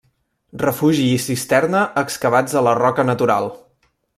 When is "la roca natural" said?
2.69-3.51